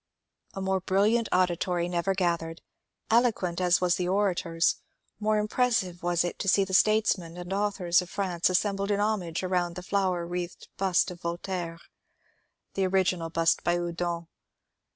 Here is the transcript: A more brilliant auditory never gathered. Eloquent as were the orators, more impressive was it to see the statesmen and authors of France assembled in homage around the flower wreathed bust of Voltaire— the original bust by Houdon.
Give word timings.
A 0.55 0.61
more 0.61 0.79
brilliant 0.81 1.29
auditory 1.31 1.87
never 1.87 2.15
gathered. 2.15 2.63
Eloquent 3.11 3.61
as 3.61 3.79
were 3.79 3.89
the 3.89 4.07
orators, 4.07 4.77
more 5.19 5.37
impressive 5.37 6.01
was 6.01 6.23
it 6.23 6.39
to 6.39 6.47
see 6.47 6.63
the 6.63 6.73
statesmen 6.73 7.37
and 7.37 7.53
authors 7.53 8.01
of 8.01 8.09
France 8.09 8.49
assembled 8.49 8.89
in 8.89 8.99
homage 8.99 9.43
around 9.43 9.75
the 9.75 9.83
flower 9.83 10.25
wreathed 10.25 10.69
bust 10.75 11.11
of 11.11 11.21
Voltaire— 11.21 11.79
the 12.73 12.87
original 12.87 13.29
bust 13.29 13.63
by 13.63 13.75
Houdon. 13.75 14.25